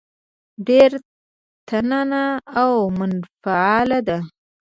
ډېره 0.67 0.99
تته 1.67 2.01
او 2.61 2.71
منفعله 2.97 3.99
ده. 4.07 4.17